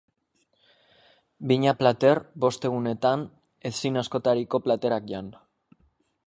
[1.51, 3.27] Bina plater, bost egunetan,
[3.71, 5.31] ezin askotariko platerak jan.